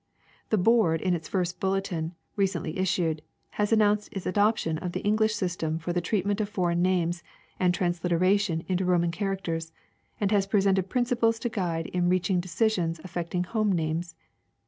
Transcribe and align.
The 0.49 0.57
board 0.57 0.99
in 0.99 1.13
its 1.13 1.27
first 1.27 1.59
bulletin, 1.59 2.15
re 2.35 2.47
cently 2.47 2.75
issued, 2.75 3.21
has 3.51 3.71
announced 3.71 4.09
its 4.11 4.25
adoption 4.25 4.79
of 4.79 4.93
the 4.93 4.99
English 5.01 5.35
system 5.35 5.77
for 5.77 5.93
the 5.93 6.01
treatment 6.01 6.41
of 6.41 6.49
foreign 6.49 6.81
names 6.81 7.21
and 7.59 7.71
transliteration 7.71 8.63
into 8.67 8.83
Roman 8.83 9.11
characters, 9.11 9.71
and 10.19 10.31
has 10.31 10.47
presented 10.47 10.89
principles 10.89 11.37
to 11.41 11.49
guide 11.49 11.85
in 11.85 12.09
reaching 12.09 12.39
de 12.39 12.47
cisions 12.49 12.99
affecting 13.03 13.43
home 13.43 13.71
names. 13.71 14.15